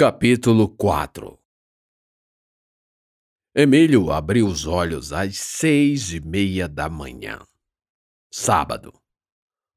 Capítulo 0.00 0.68
4 0.68 1.36
Emílio 3.52 4.12
abriu 4.12 4.46
os 4.46 4.64
olhos 4.64 5.12
às 5.12 5.36
seis 5.38 6.12
e 6.12 6.20
meia 6.20 6.68
da 6.68 6.88
manhã. 6.88 7.44
Sábado. 8.32 8.92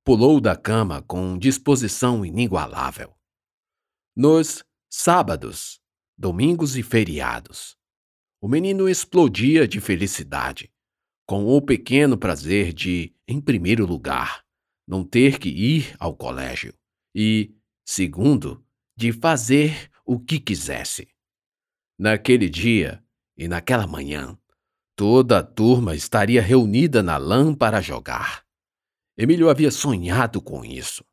Pulou 0.03 0.39
da 0.39 0.55
cama 0.55 1.01
com 1.01 1.35
disposição 1.39 2.23
inigualável. 2.23 3.17
Nos 4.15 4.63
sábados, 4.87 5.81
domingos 6.15 6.77
e 6.77 6.83
feriados, 6.83 7.75
o 8.39 8.47
menino 8.47 8.87
explodia 8.87 9.67
de 9.67 9.81
felicidade, 9.81 10.71
com 11.25 11.47
o 11.47 11.59
pequeno 11.59 12.15
prazer 12.15 12.73
de, 12.73 13.11
em 13.27 13.41
primeiro 13.41 13.87
lugar, 13.87 14.45
não 14.87 15.03
ter 15.03 15.39
que 15.39 15.49
ir 15.49 15.95
ao 15.99 16.15
colégio 16.15 16.75
e, 17.15 17.55
segundo, 17.83 18.63
de 18.95 19.11
fazer 19.11 19.89
o 20.05 20.19
que 20.19 20.39
quisesse. 20.39 21.07
Naquele 21.97 22.49
dia 22.49 23.03
e 23.37 23.47
naquela 23.47 23.87
manhã, 23.87 24.37
toda 24.95 25.39
a 25.39 25.43
turma 25.43 25.95
estaria 25.95 26.41
reunida 26.41 27.01
na 27.01 27.17
lã 27.17 27.53
para 27.53 27.81
jogar. 27.81 28.43
Emílio 29.17 29.49
havia 29.49 29.71
sonhado 29.71 30.41
com 30.41 30.63
isso, 30.65 31.03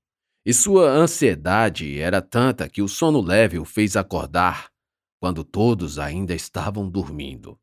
e 0.45 0.55
sua 0.55 0.91
ansiedade 0.91 2.01
era 2.01 2.23
tanta 2.23 2.69
que 2.69 2.81
o 2.81 2.89
sono 2.89 3.21
leve 3.21 3.59
o 3.59 3.65
fez 3.65 3.97
acordar 3.97 4.71
quando 5.20 5.45
todos 5.45 5.98
ainda 5.98 6.34
estavam 6.34 6.89
dormindo. 6.89 7.59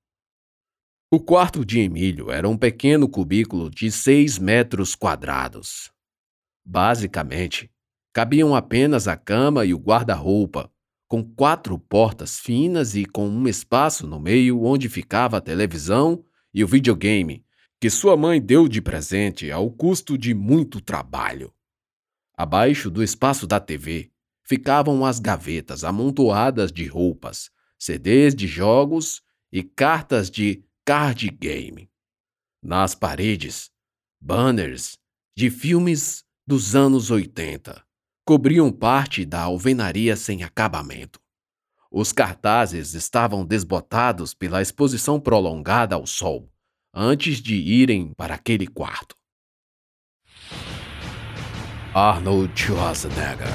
O 1.12 1.20
quarto 1.20 1.64
de 1.64 1.80
Emílio 1.80 2.32
era 2.32 2.50
um 2.50 2.58
pequeno 2.58 3.08
cubículo 3.08 3.70
de 3.70 3.92
seis 3.92 4.38
metros 4.38 4.96
quadrados. 4.96 5.92
Basicamente, 6.66 7.72
cabiam 8.12 8.56
apenas 8.56 9.08
a 9.08 9.16
cama 9.16 9.66
e 9.66 9.74
o 9.74 9.78
guarda-roupa, 9.78 10.72
com 11.08 11.24
quatro 11.24 11.78
portas 11.78 12.40
finas 12.40 12.96
e 12.96 13.06
com 13.06 13.28
um 13.28 13.48
espaço 13.48 14.08
no 14.08 14.20
meio 14.20 14.64
onde 14.64 14.90
ficava 14.90 15.38
a 15.38 15.42
televisão 15.42 16.24
e 16.54 16.64
o 16.64 16.68
videogame, 16.68 17.46
que 17.80 17.90
sua 17.90 18.18
mãe 18.18 18.42
deu 18.42 18.68
de 18.68 18.82
presente 18.82 19.52
ao 19.52 19.70
custo 19.70 20.18
de 20.18 20.34
muito 20.34 20.82
trabalho. 20.82 21.54
Abaixo 22.36 22.90
do 22.90 23.04
espaço 23.04 23.46
da 23.46 23.60
TV 23.60 24.12
ficavam 24.44 25.06
as 25.06 25.20
gavetas 25.20 25.84
amontoadas 25.84 26.72
de 26.72 26.86
roupas, 26.86 27.50
CDs 27.78 28.34
de 28.34 28.48
jogos 28.48 29.22
e 29.52 29.64
cartas 29.64 30.30
de 30.30 30.64
card 30.84 31.30
game. 31.30 31.90
Nas 32.62 32.96
paredes, 32.96 33.70
banners 34.20 34.98
de 35.36 35.50
filmes 35.50 36.24
dos 36.48 36.76
anos 36.76 37.12
80 37.12 37.86
cobriam 38.26 38.72
parte 38.72 39.24
da 39.24 39.42
alvenaria 39.42 40.16
sem 40.16 40.44
acabamento. 40.44 41.20
Os 41.92 42.12
cartazes 42.12 42.96
estavam 42.96 43.46
desbotados 43.46 44.34
pela 44.34 44.62
exposição 44.62 45.20
prolongada 45.20 45.96
ao 45.96 46.08
sol, 46.08 46.50
antes 46.94 47.38
de 47.38 47.56
irem 47.56 48.12
para 48.18 48.34
aquele 48.34 48.66
quarto. 48.66 49.16
Arnold 51.94 52.52
Schwarzenegger, 52.60 53.48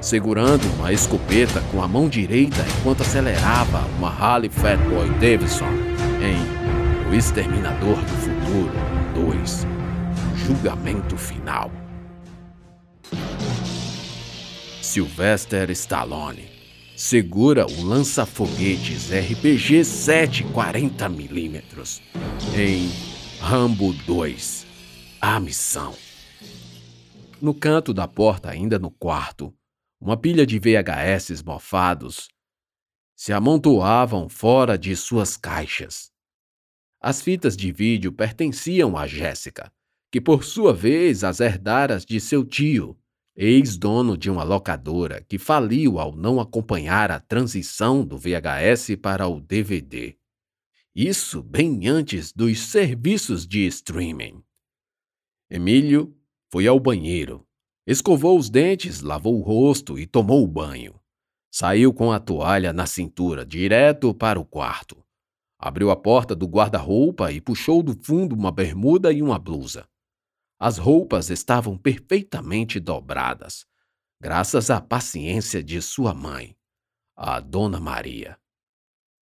segurando 0.00 0.64
uma 0.76 0.92
escopeta 0.92 1.60
com 1.70 1.82
a 1.82 1.86
mão 1.86 2.08
direita 2.08 2.64
enquanto 2.78 3.02
acelerava 3.02 3.86
uma 3.98 4.08
Harley 4.08 4.50
Fatboy 4.50 5.08
Davidson 5.20 5.70
em 6.20 7.08
O 7.08 7.14
Exterminador 7.14 7.96
do 7.96 8.16
Futuro 8.16 8.72
2 9.14 9.66
Julgamento 10.34 11.16
Final. 11.16 11.79
Sylvester 14.90 15.70
Stallone 15.70 16.50
segura 16.96 17.64
o 17.64 17.84
lança-foguetes 17.84 19.12
RPG 19.12 19.82
740mm 19.82 22.02
em 22.58 22.90
Rambo 23.38 23.92
2 23.92 24.66
A 25.20 25.38
Missão. 25.38 25.94
No 27.40 27.54
canto 27.54 27.94
da 27.94 28.08
porta, 28.08 28.50
ainda 28.50 28.80
no 28.80 28.90
quarto, 28.90 29.54
uma 30.00 30.16
pilha 30.16 30.44
de 30.44 30.58
VHS 30.58 31.40
mofados 31.44 32.28
se 33.14 33.32
amontoavam 33.32 34.28
fora 34.28 34.76
de 34.76 34.96
suas 34.96 35.36
caixas. 35.36 36.10
As 37.00 37.22
fitas 37.22 37.56
de 37.56 37.70
vídeo 37.70 38.12
pertenciam 38.12 38.96
a 38.96 39.06
Jéssica, 39.06 39.72
que 40.10 40.20
por 40.20 40.42
sua 40.42 40.74
vez 40.74 41.22
as 41.22 41.38
herdara 41.38 42.00
de 42.00 42.20
seu 42.20 42.44
tio, 42.44 42.99
ex-dono 43.42 44.18
de 44.18 44.28
uma 44.30 44.42
locadora 44.42 45.24
que 45.26 45.38
faliu 45.38 45.98
ao 45.98 46.14
não 46.14 46.38
acompanhar 46.38 47.10
a 47.10 47.18
transição 47.18 48.04
do 48.04 48.18
VHS 48.18 48.96
para 49.00 49.26
o 49.26 49.40
DVD. 49.40 50.14
Isso 50.94 51.42
bem 51.42 51.88
antes 51.88 52.34
dos 52.34 52.60
serviços 52.60 53.46
de 53.46 53.66
streaming. 53.66 54.44
Emílio 55.48 56.14
foi 56.52 56.66
ao 56.66 56.78
banheiro, 56.78 57.46
escovou 57.86 58.38
os 58.38 58.50
dentes, 58.50 59.00
lavou 59.00 59.38
o 59.38 59.42
rosto 59.42 59.98
e 59.98 60.06
tomou 60.06 60.44
o 60.44 60.46
banho. 60.46 61.00
Saiu 61.50 61.94
com 61.94 62.12
a 62.12 62.20
toalha 62.20 62.74
na 62.74 62.84
cintura, 62.84 63.46
direto 63.46 64.12
para 64.12 64.38
o 64.38 64.44
quarto. 64.44 65.02
Abriu 65.58 65.90
a 65.90 65.96
porta 65.96 66.36
do 66.36 66.46
guarda-roupa 66.46 67.32
e 67.32 67.40
puxou 67.40 67.82
do 67.82 67.98
fundo 68.04 68.34
uma 68.34 68.52
bermuda 68.52 69.10
e 69.10 69.22
uma 69.22 69.38
blusa. 69.38 69.88
As 70.62 70.76
roupas 70.76 71.30
estavam 71.30 71.78
perfeitamente 71.78 72.78
dobradas, 72.78 73.66
graças 74.20 74.68
à 74.68 74.78
paciência 74.78 75.62
de 75.62 75.80
sua 75.80 76.12
mãe, 76.12 76.54
a 77.16 77.40
Dona 77.40 77.80
Maria. 77.80 78.38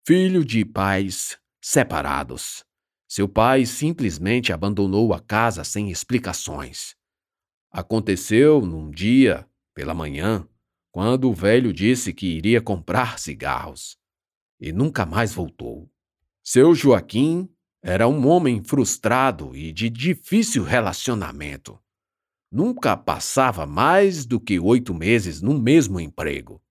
Filho 0.05 0.43
de 0.43 0.65
pais 0.65 1.39
separados, 1.61 2.65
seu 3.07 3.29
pai 3.29 3.65
simplesmente 3.65 4.51
abandonou 4.51 5.13
a 5.13 5.21
casa 5.21 5.63
sem 5.63 5.89
explicações. 5.89 6.93
Aconteceu 7.71 8.59
num 8.65 8.91
dia, 8.91 9.47
pela 9.73 9.93
manhã, 9.93 10.45
quando 10.91 11.29
o 11.29 11.33
velho 11.33 11.71
disse 11.71 12.11
que 12.11 12.27
iria 12.27 12.61
comprar 12.61 13.17
cigarros 13.17 13.97
e 14.59 14.73
nunca 14.73 15.05
mais 15.05 15.33
voltou. 15.33 15.89
Seu 16.43 16.75
Joaquim 16.75 17.47
era 17.85 18.07
um 18.07 18.25
homem 18.25 18.63
frustrado 18.63 19.53
e 19.53 19.73
de 19.73 19.89
difícil 19.89 20.63
relacionamento. 20.63 21.77
Nunca 22.49 22.95
passava 22.95 23.65
mais 23.65 24.25
do 24.25 24.39
que 24.39 24.57
oito 24.57 24.93
meses 24.93 25.41
no 25.41 25.59
mesmo 25.59 25.99
emprego. 25.99 26.63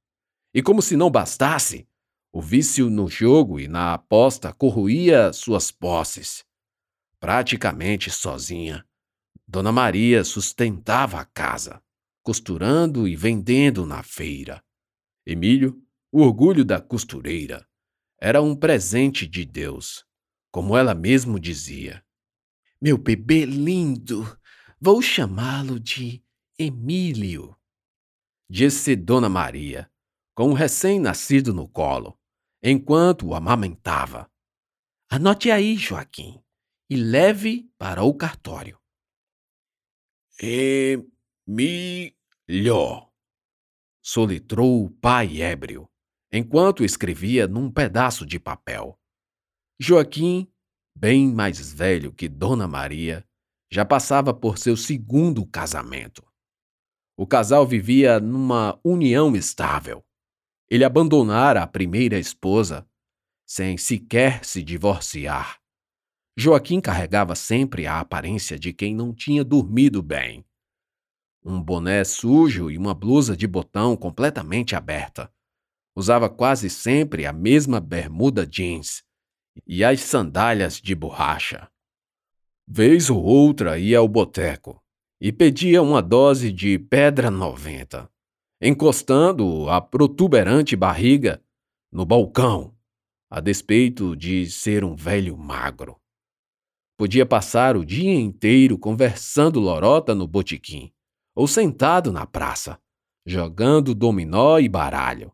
E 0.55 0.63
como 0.63 0.81
se 0.81 0.97
não 0.97 1.11
bastasse, 1.11 1.87
o 2.33 2.41
vício 2.41 2.89
no 2.89 3.09
jogo 3.09 3.61
e 3.61 3.69
na 3.69 3.93
aposta 3.93 4.55
corroía 4.55 5.35
suas 5.35 5.71
posses. 5.71 6.47
Praticamente 7.21 8.11
sozinha, 8.11 8.83
Dona 9.47 9.71
Maria 9.71 10.25
sustentava 10.25 11.21
a 11.21 11.27
casa, 11.27 11.83
costurando 12.23 13.07
e 13.07 13.15
vendendo 13.15 13.85
na 13.85 14.03
feira. 14.03 14.65
Emílio, 15.27 15.79
o 16.11 16.23
orgulho 16.23 16.65
da 16.65 16.81
costureira, 16.81 17.67
era 18.19 18.41
um 18.41 18.57
presente 18.57 19.27
de 19.27 19.45
Deus 19.45 20.07
como 20.53 20.77
ela 20.77 20.95
mesmo 20.95 21.41
dizia. 21.41 22.05
Meu 22.81 22.99
bebê 22.99 23.47
lindo, 23.47 24.39
vou 24.79 25.01
chamá-lo 25.01 25.81
de 25.81 26.23
Emílio, 26.59 27.57
disse 28.49 28.95
Dona 28.95 29.31
Maria, 29.31 29.91
com 30.35 30.51
um 30.51 30.53
recém-nascido 30.53 31.55
no 31.55 31.67
colo, 31.67 32.19
enquanto 32.63 33.29
o 33.29 33.35
amamentava. 33.35 34.31
Anote 35.09 35.51
aí, 35.51 35.77
Joaquim, 35.77 36.43
e 36.91 36.97
leve 36.97 37.73
para 37.79 38.03
o 38.03 38.15
cartório. 38.15 38.79
Emílio, 40.39 42.13
solitrou 44.03 44.85
o 44.85 44.91
pai 44.91 45.41
ébrio, 45.41 45.89
enquanto 46.31 46.85
escrevia 46.85 47.47
num 47.47 47.71
pedaço 47.71 48.27
de 48.27 48.39
papel. 48.39 48.99
Joaquim, 49.79 50.52
bem 50.95 51.33
mais 51.33 51.73
velho 51.73 52.13
que 52.13 52.29
Dona 52.29 52.69
Maria, 52.69 53.25
já 53.71 53.85
passava 53.85 54.35
por 54.35 54.59
seu 54.59 54.77
segundo 54.77 55.47
casamento. 55.47 56.23
O 57.17 57.27
casal 57.27 57.67
vivia 57.67 58.21
numa 58.21 58.79
união 58.85 59.35
estável. 59.35 60.05
Ele 60.71 60.85
abandonara 60.85 61.63
a 61.63 61.67
primeira 61.67 62.19
esposa 62.19 62.87
sem 63.47 63.77
sequer 63.77 64.45
se 64.45 64.63
divorciar. 64.63 65.59
Joaquim 66.37 66.81
carregava 66.81 67.35
sempre 67.35 67.87
a 67.87 68.01
aparência 68.01 68.59
de 68.59 68.73
quem 68.73 68.95
não 68.95 69.15
tinha 69.15 69.45
dormido 69.45 70.03
bem. 70.03 70.45
Um 71.45 71.63
boné 71.63 72.05
sujo 72.05 72.71
e 72.71 72.79
uma 72.79 72.95
blusa 72.95 73.37
de 73.37 73.47
botão 73.47 73.97
completamente 73.97 74.75
aberta. 74.75 75.31
Usava 75.95 76.31
quase 76.31 76.71
sempre 76.71 77.27
a 77.27 77.33
mesma 77.33 77.81
bermuda 77.81 78.47
jeans 78.47 79.05
e 79.67 79.85
as 79.85 80.01
sandálias 80.01 80.81
de 80.81 80.95
borracha. 80.95 81.69
Vez 82.67 83.11
ou 83.11 83.23
outra 83.23 83.79
ia 83.79 83.99
ao 83.99 84.09
boteco 84.09 84.83
e 85.21 85.31
pedia 85.31 85.83
uma 85.83 86.03
dose 86.03 86.51
de 86.51 86.79
pedra 86.79 87.31
90, 87.31 88.11
encostando 88.61 89.69
a 89.69 89.81
protuberante 89.81 90.75
barriga 90.75 91.43
no 91.91 92.05
balcão, 92.05 92.75
a 93.31 93.41
despeito 93.41 94.17
de 94.17 94.51
ser 94.51 94.85
um 94.85 94.95
velho 94.95 95.37
magro. 95.37 96.01
Podia 96.97 97.27
passar 97.27 97.77
o 97.77 97.85
dia 97.85 98.15
inteiro 98.15 98.79
conversando 98.79 99.59
lorota 99.59 100.15
no 100.15 100.27
botequim, 100.27 100.93
ou 101.35 101.47
sentado 101.47 102.13
na 102.13 102.27
praça, 102.27 102.79
jogando 103.25 103.95
dominó 103.95 104.59
e 104.59 104.69
baralho. 104.69 105.33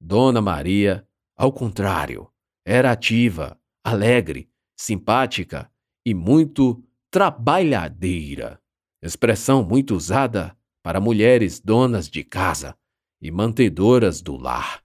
Dona 0.00 0.40
Maria, 0.40 1.06
ao 1.36 1.52
contrário, 1.52 2.30
era 2.64 2.92
ativa, 2.92 3.58
alegre, 3.84 4.50
simpática 4.76 5.70
e 6.04 6.14
muito 6.14 6.82
trabalhadeira, 7.10 8.60
expressão 9.02 9.62
muito 9.62 9.94
usada 9.94 10.56
para 10.82 11.00
mulheres 11.00 11.60
donas 11.60 12.08
de 12.08 12.22
casa 12.24 12.76
e 13.20 13.30
mantedoras 13.30 14.22
do 14.22 14.36
lar. 14.36 14.82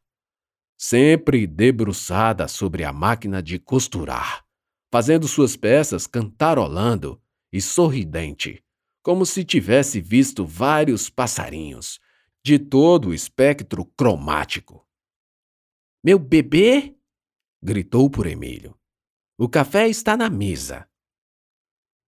Sempre 0.78 1.48
debruçada 1.48 2.48
sobre 2.48 2.84
a 2.84 2.92
máquina 2.92 3.42
de 3.42 3.58
costurar, 3.58 4.46
fazendo 4.92 5.28
suas 5.28 5.56
peças 5.56 6.06
cantarolando 6.06 7.22
e 7.52 7.62
sorridente, 7.62 8.64
como 9.02 9.26
se 9.26 9.46
tivesse 9.46 10.02
visto 10.02 10.46
vários 10.46 11.10
passarinhos, 11.10 12.00
de 12.44 12.60
todo 12.60 13.10
o 13.10 13.14
espectro 13.14 13.86
cromático. 13.98 14.86
Meu 16.04 16.20
bebê? 16.20 16.95
Gritou 17.66 18.08
por 18.12 18.28
Emílio. 18.28 18.78
O 19.40 19.50
café 19.50 19.90
está 19.90 20.16
na 20.16 20.30
mesa. 20.30 20.88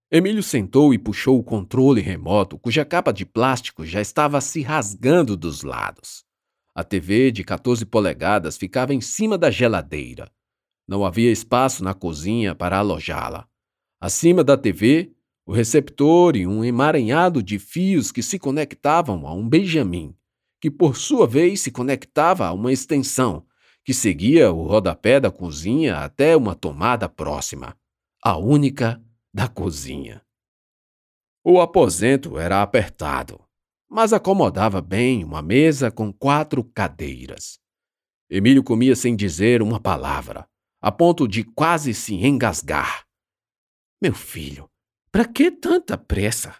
Emílio 0.08 0.40
sentou 0.40 0.94
e 0.94 0.98
puxou 0.98 1.36
o 1.36 1.42
controle 1.42 2.00
remoto, 2.00 2.56
cuja 2.56 2.84
capa 2.84 3.12
de 3.12 3.26
plástico 3.26 3.84
já 3.84 4.00
estava 4.00 4.40
se 4.40 4.62
rasgando 4.62 5.36
dos 5.36 5.64
lados. 5.64 6.24
A 6.72 6.84
TV 6.84 7.32
de 7.32 7.42
14 7.42 7.84
polegadas 7.84 8.56
ficava 8.56 8.94
em 8.94 9.00
cima 9.00 9.36
da 9.36 9.50
geladeira. 9.50 10.30
Não 10.86 11.04
havia 11.04 11.32
espaço 11.32 11.82
na 11.82 11.92
cozinha 11.92 12.54
para 12.54 12.78
alojá-la. 12.78 13.48
Acima 14.00 14.44
da 14.44 14.56
TV, 14.56 15.12
o 15.44 15.52
receptor 15.52 16.36
e 16.36 16.46
um 16.46 16.64
emaranhado 16.64 17.42
de 17.42 17.58
fios 17.58 18.12
que 18.12 18.22
se 18.22 18.38
conectavam 18.38 19.26
a 19.26 19.34
um 19.34 19.48
Benjamin, 19.48 20.14
que 20.60 20.70
por 20.70 20.96
sua 20.96 21.26
vez 21.26 21.62
se 21.62 21.72
conectava 21.72 22.46
a 22.46 22.52
uma 22.52 22.72
extensão, 22.72 23.44
que 23.88 23.94
seguia 23.94 24.52
o 24.52 24.66
rodapé 24.66 25.18
da 25.18 25.30
cozinha 25.30 26.00
até 26.00 26.36
uma 26.36 26.54
tomada 26.54 27.08
próxima, 27.08 27.74
a 28.22 28.36
única 28.36 29.02
da 29.32 29.48
cozinha. 29.48 30.20
O 31.42 31.58
aposento 31.58 32.38
era 32.38 32.60
apertado, 32.60 33.42
mas 33.88 34.12
acomodava 34.12 34.82
bem 34.82 35.24
uma 35.24 35.40
mesa 35.40 35.90
com 35.90 36.12
quatro 36.12 36.62
cadeiras. 36.62 37.58
Emílio 38.28 38.62
comia 38.62 38.94
sem 38.94 39.16
dizer 39.16 39.62
uma 39.62 39.80
palavra, 39.80 40.46
a 40.82 40.92
ponto 40.92 41.26
de 41.26 41.42
quase 41.42 41.94
se 41.94 42.14
engasgar. 42.14 43.06
Meu 44.02 44.12
filho, 44.14 44.68
para 45.10 45.24
que 45.24 45.50
tanta 45.50 45.96
pressa? 45.96 46.54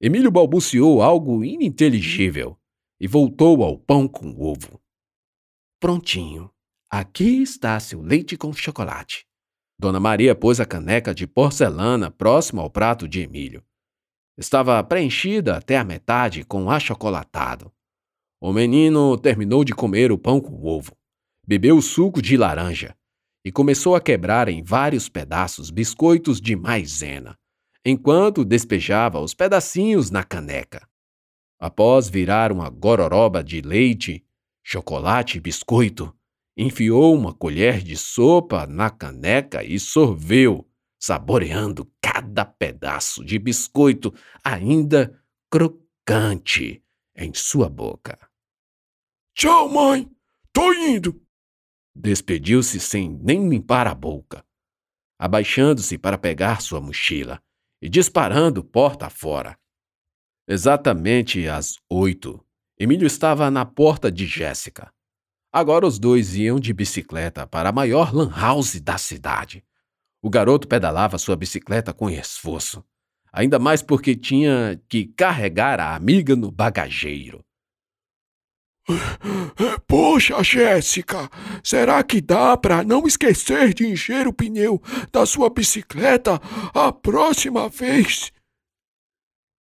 Emílio 0.00 0.30
balbuciou 0.30 1.02
algo 1.02 1.44
ininteligível 1.44 2.58
e 2.98 3.06
voltou 3.06 3.62
ao 3.62 3.76
pão 3.76 4.08
com 4.08 4.30
ovo. 4.40 4.81
Prontinho. 5.82 6.48
Aqui 6.88 7.42
está 7.42 7.80
seu 7.80 8.00
leite 8.00 8.36
com 8.36 8.52
chocolate. 8.52 9.26
Dona 9.76 9.98
Maria 9.98 10.32
pôs 10.32 10.60
a 10.60 10.64
caneca 10.64 11.12
de 11.12 11.26
porcelana 11.26 12.08
próximo 12.08 12.60
ao 12.60 12.70
prato 12.70 13.08
de 13.08 13.22
Emílio. 13.22 13.64
Estava 14.38 14.80
preenchida 14.84 15.56
até 15.56 15.76
a 15.76 15.82
metade 15.82 16.44
com 16.44 16.70
achocolatado. 16.70 17.72
O 18.40 18.52
menino 18.52 19.18
terminou 19.18 19.64
de 19.64 19.74
comer 19.74 20.12
o 20.12 20.18
pão 20.18 20.40
com 20.40 20.64
ovo, 20.64 20.96
bebeu 21.44 21.76
o 21.76 21.82
suco 21.82 22.22
de 22.22 22.36
laranja 22.36 22.96
e 23.44 23.50
começou 23.50 23.96
a 23.96 24.00
quebrar 24.00 24.46
em 24.48 24.62
vários 24.62 25.08
pedaços 25.08 25.68
biscoitos 25.68 26.40
de 26.40 26.54
maisena, 26.54 27.36
enquanto 27.84 28.44
despejava 28.44 29.18
os 29.18 29.34
pedacinhos 29.34 30.12
na 30.12 30.22
caneca. 30.22 30.88
Após 31.58 32.08
virar 32.08 32.52
uma 32.52 32.70
gororoba 32.70 33.42
de 33.42 33.60
leite, 33.60 34.24
chocolate 34.62 35.38
e 35.38 35.40
biscoito, 35.40 36.14
enfiou 36.56 37.14
uma 37.14 37.32
colher 37.34 37.82
de 37.82 37.96
sopa 37.96 38.66
na 38.66 38.90
caneca 38.90 39.64
e 39.64 39.78
sorveu, 39.78 40.68
saboreando 41.00 41.90
cada 42.00 42.44
pedaço 42.44 43.24
de 43.24 43.38
biscoito 43.38 44.14
ainda 44.44 45.20
crocante 45.50 46.82
em 47.16 47.32
sua 47.34 47.68
boca. 47.68 48.18
Tchau, 49.34 49.68
mãe! 49.68 50.10
Tô 50.52 50.72
indo! 50.72 51.20
Despediu-se 51.94 52.78
sem 52.80 53.08
nem 53.08 53.48
limpar 53.48 53.86
a 53.86 53.94
boca, 53.94 54.44
abaixando-se 55.18 55.98
para 55.98 56.16
pegar 56.18 56.60
sua 56.62 56.80
mochila 56.80 57.42
e 57.80 57.88
disparando 57.88 58.62
porta 58.62 59.10
fora. 59.10 59.58
Exatamente 60.46 61.46
às 61.48 61.76
oito, 61.90 62.44
Emílio 62.82 63.06
estava 63.06 63.48
na 63.48 63.64
porta 63.64 64.10
de 64.10 64.26
Jéssica. 64.26 64.92
Agora 65.52 65.86
os 65.86 66.00
dois 66.00 66.34
iam 66.34 66.58
de 66.58 66.72
bicicleta 66.72 67.46
para 67.46 67.68
a 67.68 67.72
maior 67.72 68.12
lan 68.12 68.28
house 68.34 68.80
da 68.80 68.98
cidade. 68.98 69.64
O 70.20 70.28
garoto 70.28 70.66
pedalava 70.66 71.16
sua 71.16 71.36
bicicleta 71.36 71.94
com 71.94 72.10
esforço, 72.10 72.84
ainda 73.32 73.56
mais 73.60 73.82
porque 73.82 74.16
tinha 74.16 74.82
que 74.88 75.06
carregar 75.06 75.78
a 75.78 75.94
amiga 75.94 76.34
no 76.34 76.50
bagageiro. 76.50 77.44
Poxa, 79.86 80.42
Jéssica, 80.42 81.30
será 81.62 82.02
que 82.02 82.20
dá 82.20 82.56
para 82.56 82.82
não 82.82 83.06
esquecer 83.06 83.72
de 83.74 83.86
encher 83.86 84.26
o 84.26 84.32
pneu 84.32 84.82
da 85.12 85.24
sua 85.24 85.48
bicicleta 85.48 86.40
a 86.74 86.92
próxima 86.92 87.68
vez? 87.68 88.32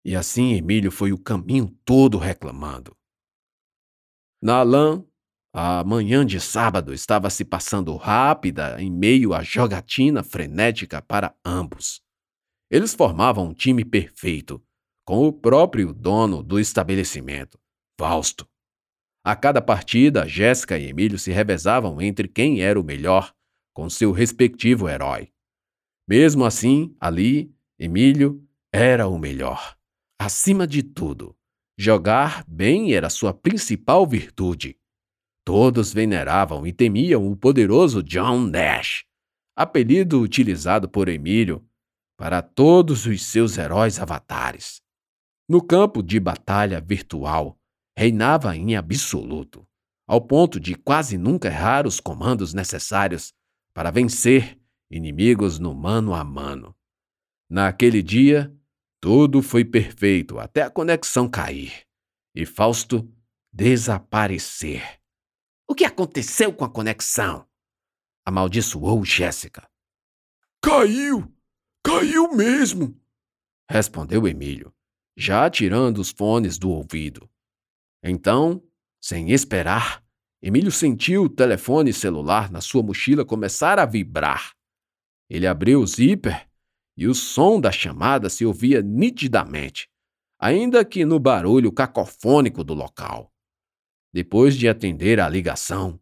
E 0.05 0.15
assim 0.15 0.53
Emílio 0.53 0.93
foi 0.93 1.13
o 1.13 1.19
caminho 1.19 1.69
todo 1.85 2.17
reclamando. 2.17 2.97
Na 4.41 4.63
lã, 4.63 5.05
a 5.53 5.83
manhã 5.83 6.25
de 6.25 6.41
sábado 6.41 6.95
estava 6.95 7.29
se 7.31 7.45
passando 7.45 7.97
rápida 7.97 8.81
em 8.81 8.91
meio 8.91 9.35
à 9.35 9.43
jogatina 9.43 10.23
frenética 10.23 11.03
para 11.03 11.35
ambos. 11.45 12.01
Eles 12.71 12.95
formavam 12.95 13.49
um 13.49 13.55
time 13.55 13.85
perfeito, 13.85 14.63
com 15.05 15.27
o 15.27 15.33
próprio 15.33 15.93
dono 15.93 16.43
do 16.43 16.61
estabelecimento, 16.61 17.59
Fausto. 17.99 18.47
A 19.25 19.35
cada 19.35 19.61
partida, 19.61 20.29
Jéssica 20.29 20.79
e 20.79 20.89
Emílio 20.89 21.19
se 21.19 21.33
revezavam 21.33 22.01
entre 22.01 22.29
quem 22.29 22.61
era 22.61 22.79
o 22.79 22.85
melhor, 22.85 23.35
com 23.75 23.91
seu 23.91 24.13
respectivo 24.13 24.89
herói. 24.89 25.33
Mesmo 26.07 26.45
assim, 26.45 26.95
ali, 27.01 27.55
Emílio 27.79 28.47
era 28.73 29.09
o 29.09 29.19
melhor. 29.19 29.77
Acima 30.21 30.67
de 30.67 30.83
tudo, 30.83 31.37
jogar 31.79 32.45
bem 32.49 32.93
era 32.93 33.09
sua 33.09 33.33
principal 33.33 34.05
virtude. 34.05 34.77
Todos 35.45 35.93
veneravam 35.93 36.67
e 36.67 36.73
temiam 36.73 37.31
o 37.31 37.37
poderoso 37.37 38.03
John 38.03 38.49
Nash, 38.49 39.05
apelido 39.55 40.21
utilizado 40.21 40.89
por 40.89 41.09
Emílio 41.09 41.65
para 42.17 42.43
todos 42.43 43.07
os 43.07 43.23
seus 43.23 43.57
heróis 43.57 44.01
avatares. 44.01 44.83
No 45.49 45.63
campo 45.63 46.03
de 46.03 46.19
batalha 46.19 46.81
virtual, 46.81 47.57
reinava 47.97 48.57
em 48.57 48.75
absoluto, 48.75 49.65
ao 50.07 50.21
ponto 50.21 50.59
de 50.59 50.75
quase 50.75 51.17
nunca 51.17 51.47
errar 51.47 51.87
os 51.87 52.01
comandos 52.01 52.53
necessários 52.53 53.33
para 53.73 53.93
vencer 53.93 54.59
inimigos 54.91 55.61
no 55.61 55.75
mano 55.75 56.13
a 56.13 56.25
mano. 56.25 56.75
Naquele 57.49 58.03
dia, 58.03 58.53
tudo 59.01 59.43
foi 59.43 59.65
perfeito 59.65 60.39
até 60.39 60.63
a 60.63 60.71
conexão 60.71 61.29
cair 61.29 61.87
e 62.35 62.45
Fausto 62.45 63.09
desaparecer. 63.53 65.01
O 65.67 65.75
que 65.75 65.85
aconteceu 65.85 66.53
com 66.53 66.65
a 66.65 66.71
conexão? 66.71 67.47
Amaldiçoou 68.25 69.05
Jéssica. 69.05 69.69
Caiu! 70.63 71.33
Caiu 71.85 72.33
mesmo! 72.35 73.01
Respondeu 73.71 74.27
Emílio, 74.27 74.75
já 75.17 75.49
tirando 75.49 75.99
os 75.99 76.11
fones 76.11 76.59
do 76.59 76.71
ouvido. 76.71 77.29
Então, 78.03 78.63
sem 79.01 79.31
esperar, 79.31 80.05
Emílio 80.41 80.71
sentiu 80.71 81.25
o 81.25 81.29
telefone 81.29 81.93
celular 81.93 82.51
na 82.51 82.61
sua 82.61 82.83
mochila 82.83 83.25
começar 83.25 83.79
a 83.79 83.87
vibrar. 83.87 84.55
Ele 85.29 85.47
abriu 85.47 85.81
o 85.81 85.87
zíper 85.87 86.48
e 86.99 87.07
o 87.07 87.15
som 87.15 87.61
da 87.61 87.71
chamada 87.71 88.29
se 88.29 88.45
ouvia 88.45 88.83
nitidamente, 88.83 89.89
ainda 90.37 90.85
que 90.85 91.05
no 91.05 91.21
barulho 91.21 91.71
cacofônico 91.71 92.65
do 92.65 92.75
local. 92.75 93.33
Depois 94.13 94.57
de 94.57 94.69
atender 94.69 95.21
à 95.21 95.29
ligação, 95.29 96.01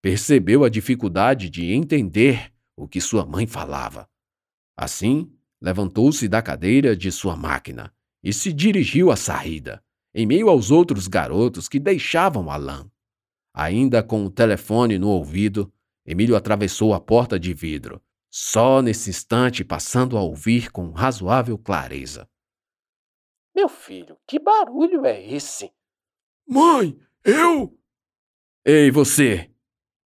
percebeu 0.00 0.64
a 0.64 0.70
dificuldade 0.70 1.50
de 1.50 1.70
entender 1.70 2.50
o 2.74 2.88
que 2.88 2.98
sua 2.98 3.26
mãe 3.26 3.46
falava. 3.46 4.08
Assim, 4.74 5.30
levantou-se 5.60 6.26
da 6.26 6.40
cadeira 6.40 6.96
de 6.96 7.12
sua 7.12 7.36
máquina 7.36 7.92
e 8.24 8.32
se 8.32 8.50
dirigiu 8.50 9.10
à 9.10 9.16
saída, 9.16 9.84
em 10.14 10.24
meio 10.24 10.48
aos 10.48 10.70
outros 10.70 11.08
garotos 11.08 11.68
que 11.68 11.78
deixavam 11.78 12.50
a 12.50 12.56
lã. 12.56 12.90
Ainda 13.52 14.02
com 14.02 14.24
o 14.24 14.30
telefone 14.30 14.98
no 14.98 15.08
ouvido, 15.08 15.70
Emílio 16.06 16.36
atravessou 16.36 16.94
a 16.94 17.00
porta 17.00 17.38
de 17.38 17.52
vidro, 17.52 18.00
só 18.30 18.82
nesse 18.82 19.10
instante 19.10 19.64
passando 19.64 20.16
a 20.16 20.22
ouvir 20.22 20.70
com 20.70 20.90
razoável 20.90 21.58
clareza. 21.58 22.28
Meu 23.54 23.68
filho, 23.68 24.16
que 24.26 24.38
barulho 24.38 25.04
é 25.04 25.20
esse? 25.20 25.72
Mãe, 26.46 26.98
eu. 27.24 27.76
Ei, 28.64 28.90
você! 28.90 29.50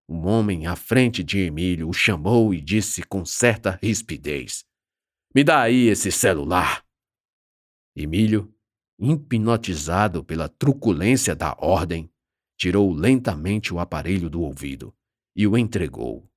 Um 0.09 0.26
homem 0.26 0.67
à 0.67 0.76
frente 0.76 1.23
de 1.23 1.38
Emílio 1.38 1.88
o 1.88 1.93
chamou 1.93 2.52
e 2.52 2.61
disse 2.61 3.02
com 3.02 3.25
certa 3.25 3.79
rispidez: 3.83 4.64
Me 5.35 5.45
dá 5.45 5.62
aí 5.62 5.88
esse 5.88 6.11
celular. 6.11 6.85
Emílio, 7.95 8.55
hipnotizado 8.99 10.25
pela 10.25 10.49
truculência 10.49 11.35
da 11.35 11.57
ordem, 11.59 12.11
tirou 12.57 12.93
lentamente 12.93 13.75
o 13.75 13.79
aparelho 13.79 14.31
do 14.31 14.43
ouvido 14.43 14.95
e 15.35 15.47
o 15.47 15.59
entregou. 15.59 16.32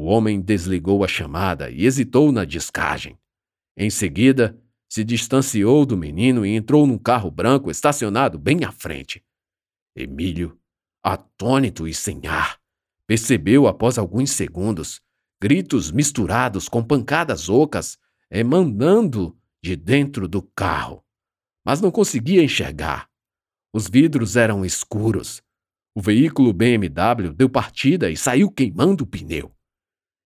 O 0.00 0.04
homem 0.04 0.40
desligou 0.40 1.02
a 1.02 1.08
chamada 1.08 1.68
e 1.72 1.84
hesitou 1.84 2.30
na 2.30 2.44
descagem. 2.44 3.18
Em 3.76 3.90
seguida, 3.90 4.56
se 4.88 5.02
distanciou 5.02 5.84
do 5.84 5.96
menino 5.96 6.46
e 6.46 6.54
entrou 6.54 6.86
num 6.86 6.96
carro 6.96 7.32
branco 7.32 7.68
estacionado 7.68 8.38
bem 8.38 8.62
à 8.62 8.70
frente. 8.70 9.24
Emílio, 9.96 10.56
atônito 11.02 11.84
e 11.84 11.92
sem 11.92 12.28
ar, 12.28 12.60
percebeu 13.08 13.66
após 13.66 13.98
alguns 13.98 14.30
segundos 14.30 15.00
gritos 15.42 15.90
misturados 15.90 16.68
com 16.68 16.80
pancadas 16.80 17.48
ocas 17.48 17.98
emanando 18.30 19.36
de 19.60 19.74
dentro 19.74 20.28
do 20.28 20.42
carro, 20.54 21.04
mas 21.66 21.80
não 21.80 21.90
conseguia 21.90 22.44
enxergar. 22.44 23.08
Os 23.74 23.88
vidros 23.88 24.36
eram 24.36 24.64
escuros 24.64 25.42
o 25.92 26.00
veículo 26.00 26.52
BMW 26.52 27.32
deu 27.34 27.50
partida 27.50 28.08
e 28.08 28.16
saiu 28.16 28.48
queimando 28.52 29.02
o 29.02 29.06
pneu. 29.06 29.52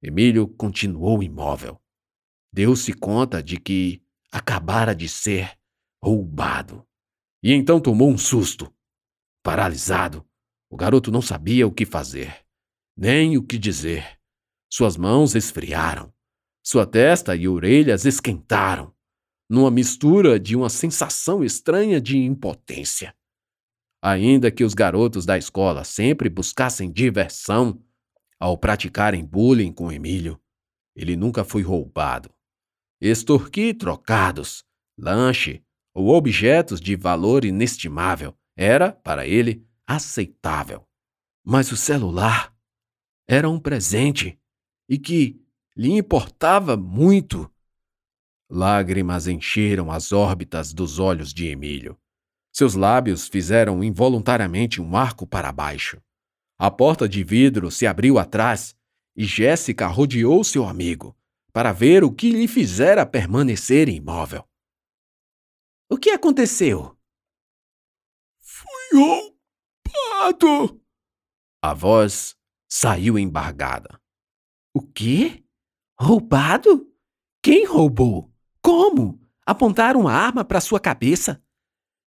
Emílio 0.02 0.48
continuou 0.48 1.22
imóvel. 1.22 1.80
Deu-se 2.52 2.92
conta 2.92 3.40
de 3.40 3.56
que 3.56 4.02
acabara 4.32 4.94
de 4.94 5.08
ser 5.08 5.56
roubado. 6.02 6.84
E 7.42 7.52
então 7.52 7.80
tomou 7.80 8.10
um 8.10 8.18
susto. 8.18 8.72
Paralisado, 9.44 10.26
o 10.68 10.76
garoto 10.76 11.12
não 11.12 11.22
sabia 11.22 11.66
o 11.66 11.72
que 11.72 11.86
fazer, 11.86 12.44
nem 12.96 13.36
o 13.36 13.42
que 13.44 13.58
dizer. 13.58 14.18
Suas 14.68 14.96
mãos 14.96 15.34
esfriaram. 15.34 16.12
Sua 16.64 16.86
testa 16.86 17.36
e 17.36 17.46
orelhas 17.46 18.04
esquentaram, 18.04 18.94
numa 19.48 19.70
mistura 19.70 20.38
de 20.38 20.56
uma 20.56 20.68
sensação 20.68 21.44
estranha 21.44 22.00
de 22.00 22.16
impotência. 22.16 23.14
Ainda 24.02 24.50
que 24.50 24.64
os 24.64 24.74
garotos 24.74 25.24
da 25.24 25.38
escola 25.38 25.84
sempre 25.84 26.28
buscassem 26.28 26.90
diversão 26.90 27.80
ao 28.42 28.58
praticarem 28.58 29.24
bullying 29.24 29.70
com 29.70 29.92
Emílio, 29.92 30.36
ele 30.96 31.14
nunca 31.14 31.44
foi 31.44 31.62
roubado. 31.62 32.28
Extorquir 33.00 33.78
trocados, 33.78 34.64
lanche 34.98 35.62
ou 35.94 36.08
objetos 36.08 36.80
de 36.80 36.96
valor 36.96 37.44
inestimável 37.44 38.36
era, 38.56 38.90
para 38.90 39.24
ele, 39.28 39.64
aceitável. 39.86 40.84
Mas 41.44 41.70
o 41.70 41.76
celular 41.76 42.52
era 43.28 43.48
um 43.48 43.60
presente 43.60 44.36
e 44.88 44.98
que 44.98 45.40
lhe 45.76 45.92
importava 45.92 46.76
muito. 46.76 47.48
Lágrimas 48.50 49.28
encheram 49.28 49.88
as 49.88 50.10
órbitas 50.10 50.72
dos 50.72 50.98
olhos 50.98 51.32
de 51.32 51.46
Emílio. 51.46 51.96
Seus 52.52 52.74
lábios 52.74 53.28
fizeram 53.28 53.84
involuntariamente 53.84 54.82
um 54.82 54.96
arco 54.96 55.28
para 55.28 55.52
baixo. 55.52 56.02
A 56.64 56.70
porta 56.70 57.08
de 57.08 57.24
vidro 57.24 57.72
se 57.72 57.88
abriu 57.88 58.20
atrás 58.20 58.72
e 59.16 59.24
Jéssica 59.24 59.88
rodeou 59.88 60.44
seu 60.44 60.64
amigo 60.64 61.12
para 61.52 61.72
ver 61.72 62.04
o 62.04 62.14
que 62.14 62.30
lhe 62.30 62.46
fizera 62.46 63.04
permanecer 63.04 63.88
imóvel. 63.88 64.48
O 65.90 65.98
que 65.98 66.10
aconteceu? 66.10 66.96
Fui 68.38 68.94
roubado! 68.94 70.80
A 71.60 71.74
voz 71.74 72.36
saiu 72.68 73.18
embargada. 73.18 74.00
O 74.72 74.82
quê? 74.82 75.42
Roubado? 75.98 76.88
Quem 77.42 77.66
roubou? 77.66 78.32
Como? 78.62 79.20
Apontaram 79.44 80.02
uma 80.02 80.12
arma 80.12 80.44
para 80.44 80.60
sua 80.60 80.78
cabeça? 80.78 81.42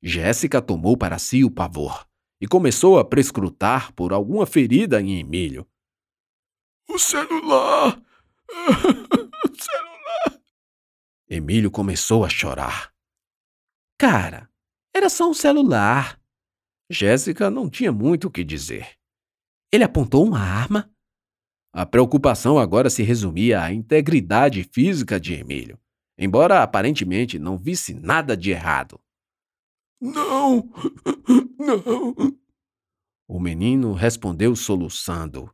Jéssica 0.02 0.62
tomou 0.62 0.96
para 0.98 1.20
si 1.20 1.44
o 1.44 1.52
pavor 1.52 2.08
e 2.40 2.48
começou 2.48 3.00
a 3.00 3.06
prescrutar 3.06 3.94
por 3.94 4.14
alguma 4.14 4.46
ferida 4.46 5.02
em 5.02 5.20
Emílio. 5.20 5.68
O 6.90 7.00
celular! 7.00 8.02
o 8.50 9.64
celular! 9.64 10.42
Emílio 11.28 11.72
começou 11.72 12.24
a 12.24 12.30
chorar. 12.30 12.94
Cara, 13.98 14.50
era 14.94 15.10
só 15.10 15.30
um 15.30 15.34
celular. 15.34 16.20
Jéssica 16.90 17.50
não 17.50 17.70
tinha 17.70 17.92
muito 17.92 18.28
o 18.28 18.32
que 18.32 18.44
dizer. 18.44 18.96
Ele 19.72 19.84
apontou 19.84 20.24
uma 20.26 20.40
arma? 20.40 20.92
A 21.74 21.86
preocupação 21.86 22.58
agora 22.58 22.90
se 22.90 23.04
resumia 23.04 23.62
à 23.62 23.74
integridade 23.74 24.64
física 24.64 25.20
de 25.20 25.34
Emílio, 25.34 25.78
embora 26.18 26.64
aparentemente 26.64 27.38
não 27.38 27.58
visse 27.58 27.94
nada 27.94 28.38
de 28.38 28.52
errado. 28.52 29.00
Não! 30.14 30.70
Não! 31.58 32.16
O 33.28 33.40
menino 33.40 33.94
respondeu 33.94 34.56
soluçando. 34.56 35.52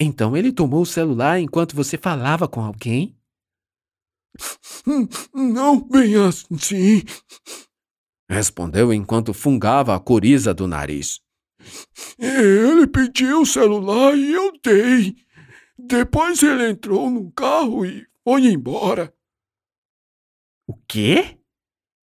Então 0.00 0.36
ele 0.36 0.52
tomou 0.52 0.82
o 0.82 0.86
celular 0.86 1.40
enquanto 1.40 1.74
você 1.74 1.96
falava 1.96 2.46
com 2.46 2.60
alguém? 2.60 3.18
Não 5.34 5.80
bem 5.80 6.14
assim. 6.16 7.02
Respondeu 8.30 8.92
enquanto 8.92 9.32
fungava 9.32 9.96
a 9.96 10.00
coriza 10.00 10.52
do 10.52 10.66
nariz. 10.66 11.20
Ele 12.18 12.86
pediu 12.86 13.40
o 13.40 13.46
celular 13.46 14.16
e 14.16 14.32
eu 14.32 14.52
dei. 14.62 15.16
Depois 15.78 16.42
ele 16.42 16.70
entrou 16.70 17.10
no 17.10 17.32
carro 17.32 17.86
e 17.86 18.06
foi 18.22 18.46
embora. 18.46 19.12
O 20.66 20.76
quê? 20.86 21.37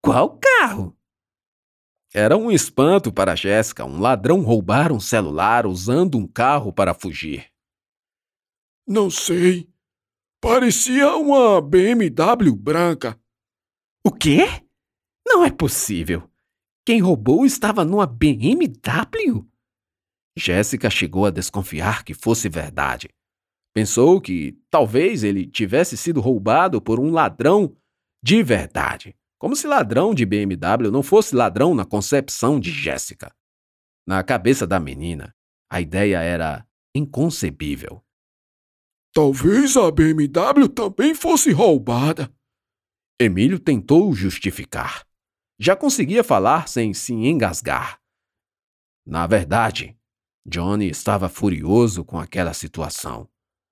Qual 0.05 0.37
carro? 0.37 0.99
Era 2.13 2.37
um 2.37 2.51
espanto 2.51 3.13
para 3.13 3.37
Jéssica 3.37 3.85
um 3.85 4.01
ladrão 4.01 4.43
roubar 4.43 4.93
um 4.93 4.99
celular 4.99 5.65
usando 5.65 6.19
um 6.19 6.27
carro 6.27 6.73
para 6.73 6.93
fugir. 6.93 7.47
Não 8.85 9.09
sei. 9.09 9.71
Parecia 10.41 11.15
uma 11.15 11.63
BMW 11.63 12.57
branca. 12.57 13.17
O 14.05 14.11
quê? 14.11 14.45
Não 15.25 15.45
é 15.45 15.53
possível. 15.53 16.29
Quem 16.85 17.01
roubou 17.01 17.47
estava 17.47 17.85
numa 17.85 18.05
BMW? 18.05 19.47
Jéssica 20.37 20.91
chegou 20.91 21.27
a 21.27 21.31
desconfiar 21.31 22.03
que 22.03 22.13
fosse 22.13 22.49
verdade. 22.49 23.09
Pensou 23.73 24.21
que 24.21 24.59
talvez 24.69 25.23
ele 25.23 25.47
tivesse 25.47 25.97
sido 25.97 26.21
roubado 26.21 26.83
por 26.83 26.99
um 26.99 27.13
ladrão 27.13 27.77
de 28.21 28.43
verdade. 28.43 29.17
Como 29.43 29.57
se 29.57 29.67
ladrão 29.67 30.15
de 30.15 30.25
BMW 30.25 30.89
não 30.93 31.03
fosse 31.03 31.35
ladrão 31.35 31.75
na 31.75 31.85
concepção 31.85 32.61
de 32.61 32.71
Jéssica. 32.71 33.35
Na 34.07 34.23
cabeça 34.23 34.69
da 34.69 34.79
menina, 34.79 35.35
a 35.69 35.81
ideia 35.81 36.21
era 36.21 36.65
inconcebível. 36.95 38.01
Talvez 39.13 39.77
a 39.77 39.91
BMW 39.91 40.69
também 40.69 41.13
fosse 41.13 41.51
roubada. 41.51 42.33
Emílio 43.21 43.59
tentou 43.59 44.15
justificar. 44.15 45.05
Já 45.59 45.75
conseguia 45.75 46.23
falar 46.23 46.69
sem 46.69 46.95
se 46.95 47.13
engasgar. 47.13 48.01
Na 49.05 49.27
verdade, 49.27 49.99
Johnny 50.47 50.89
estava 50.89 51.29
furioso 51.29 52.05
com 52.05 52.17
aquela 52.17 52.55
situação, 52.55 53.29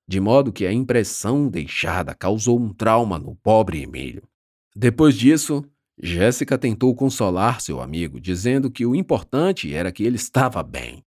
de 0.09 0.19
modo 0.19 0.53
que 0.53 0.67
a 0.67 0.73
impressão 0.73 1.49
deixada 1.49 2.13
causou 2.13 2.59
um 2.59 2.75
trauma 2.75 3.21
no 3.21 3.37
pobre 3.37 3.85
Emílio. 3.85 4.30
Depois 4.75 5.17
disso, 5.17 5.65
Jéssica 6.03 6.57
tentou 6.57 6.95
consolar 6.95 7.61
seu 7.61 7.81
amigo, 7.81 8.21
dizendo 8.21 8.71
que 8.71 8.87
o 8.87 8.95
importante 8.95 9.75
era 9.75 9.93
que 9.93 10.03
ele 10.03 10.17
estava 10.17 10.63
bem. 10.63 11.05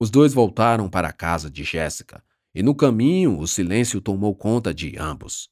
Os 0.00 0.10
dois 0.10 0.32
voltaram 0.32 0.88
para 0.88 1.08
a 1.08 1.12
casa 1.12 1.50
de 1.50 1.62
Jéssica, 1.62 2.22
e 2.54 2.62
no 2.62 2.74
caminho 2.74 3.38
o 3.38 3.46
silêncio 3.46 4.00
tomou 4.00 4.34
conta 4.34 4.72
de 4.72 4.96
ambos. 4.98 5.48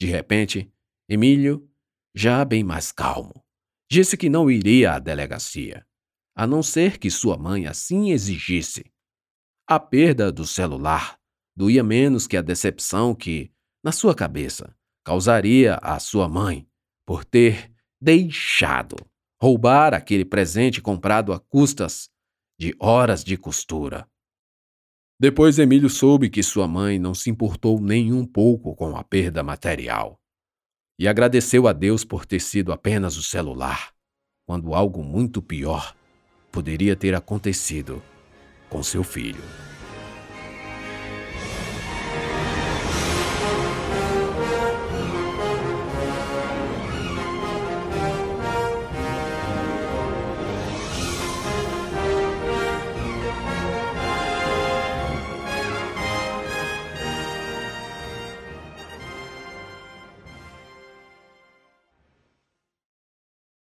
De 0.00 0.06
repente, 0.06 0.72
Emílio, 1.08 1.68
já 2.14 2.44
bem 2.44 2.62
mais 2.62 2.92
calmo, 2.92 3.44
disse 3.90 4.16
que 4.16 4.28
não 4.28 4.50
iria 4.50 4.92
à 4.92 4.98
delegacia, 4.98 5.86
a 6.36 6.46
não 6.46 6.62
ser 6.62 6.98
que 6.98 7.10
sua 7.10 7.36
mãe 7.36 7.66
assim 7.66 8.10
exigisse. 8.10 8.84
A 9.66 9.80
perda 9.80 10.30
do 10.30 10.46
celular 10.46 11.18
doía 11.56 11.82
menos 11.82 12.26
que 12.26 12.36
a 12.36 12.42
decepção 12.42 13.14
que, 13.14 13.50
na 13.82 13.90
sua 13.90 14.14
cabeça, 14.14 14.76
causaria 15.08 15.76
à 15.76 15.98
sua 15.98 16.28
mãe 16.28 16.68
por 17.06 17.24
ter 17.24 17.72
deixado 17.98 18.94
roubar 19.40 19.94
aquele 19.94 20.22
presente 20.22 20.82
comprado 20.82 21.32
a 21.32 21.40
custas 21.40 22.10
de 22.60 22.76
horas 22.78 23.24
de 23.24 23.38
costura. 23.38 24.06
Depois 25.18 25.58
Emílio 25.58 25.88
soube 25.88 26.28
que 26.28 26.42
sua 26.42 26.68
mãe 26.68 26.98
não 26.98 27.14
se 27.14 27.30
importou 27.30 27.80
nem 27.80 28.12
um 28.12 28.26
pouco 28.26 28.76
com 28.76 28.94
a 28.98 29.02
perda 29.02 29.42
material 29.42 30.20
e 30.98 31.08
agradeceu 31.08 31.66
a 31.66 31.72
Deus 31.72 32.04
por 32.04 32.26
ter 32.26 32.40
sido 32.40 32.70
apenas 32.70 33.16
o 33.16 33.22
celular, 33.22 33.94
quando 34.46 34.74
algo 34.74 35.02
muito 35.02 35.40
pior 35.40 35.96
poderia 36.52 36.94
ter 36.94 37.14
acontecido 37.14 38.02
com 38.68 38.82
seu 38.82 39.02
filho. 39.02 39.42